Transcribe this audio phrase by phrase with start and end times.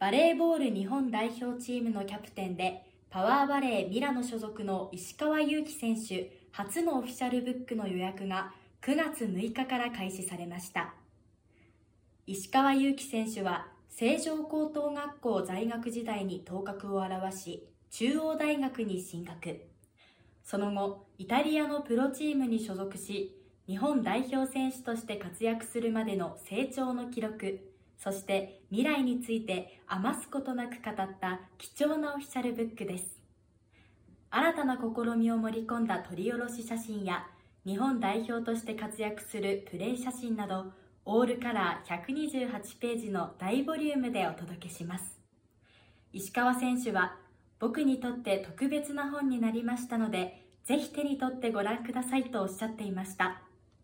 [0.00, 10.94] バレーボール日本代表チームのキャプテンでパワーバレーミラノ所属の石川祐希選手初のオフィシャルブックの予約が9月6日から開始されました。
[12.26, 19.66] 石川祐希選手は成城高等学校在学時代に頭角を現し中央大学に進学。
[20.42, 23.36] その後イタリアのプロチームに所属し
[23.66, 27.66] 日本代表選手として活躍するまでの成長の記録。
[28.02, 33.20] そして未来について余すことなく語った貴重なオフィシャルブックです。
[34.30, 37.26] 新たな試みを盛り込んだ撮り下ろし写真や
[37.66, 40.72] 日本代表として活躍するプレー写真など
[41.04, 45.18] オールカラー128ページの大ボリュームでお届けします。
[46.14, 47.16] 石川選手は
[47.58, 53.42] 僕にとって特別な本になりましたのでぜひ手に取ってご覧くださいとおっしゃっていました。